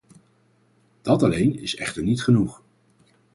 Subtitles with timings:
[1.01, 2.61] Dat alleen is echter niet genoeg.